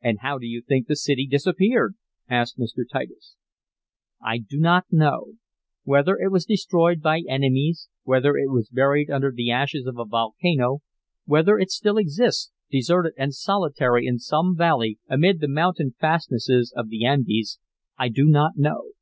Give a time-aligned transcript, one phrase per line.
[0.00, 2.84] "And how do you think the city disappeared?" asked Mr.
[2.90, 3.36] Titus.
[4.18, 5.34] "I do not know.
[5.84, 10.06] Whether it was destroyed by enemies, whether it was buried under the ashes of a
[10.06, 10.78] volcano,
[11.26, 16.88] whether it still exists, deserted and solitary in some valley amid the mountain fastnesses of
[16.88, 17.58] the Andes,
[17.98, 18.92] I do not know.